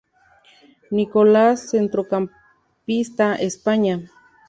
[0.89, 4.01] Nicolás Centrocampista España.